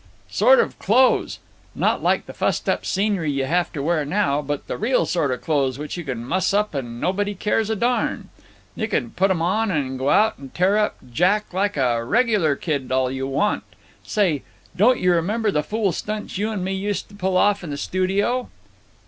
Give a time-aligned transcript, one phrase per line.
[0.31, 1.37] "Sort of clothes.
[1.75, 5.29] Not like the fussed up scenery you have to wear now, but the real sort
[5.29, 8.29] of clothes which you can muss up and nobody cares a darn.
[8.75, 12.55] You can put 'em on and go out and tear up Jack like a regular
[12.55, 13.63] kid all you want.
[14.01, 14.41] Say,
[14.75, 17.77] don't you remember the fool stunts you and me used to pull off in the
[17.77, 18.49] studio?"